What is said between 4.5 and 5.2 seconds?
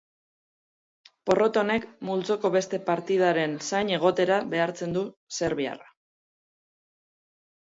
behartzen du